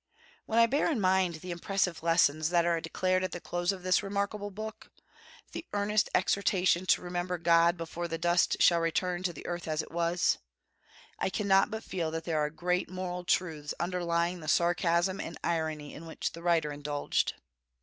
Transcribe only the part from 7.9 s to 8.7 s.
the dust